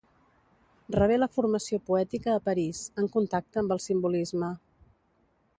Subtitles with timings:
[0.95, 4.55] Rebé la formació poètica a París, en contacte amb el simbolisme.